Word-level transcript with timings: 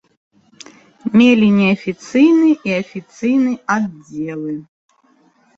Мелі 1.19 1.49
неафіцыйны 1.57 2.49
і 2.71 2.75
афіцыйны 2.81 3.53
аддзелы. 3.75 4.57